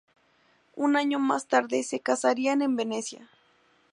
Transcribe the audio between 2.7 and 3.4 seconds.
Venecia.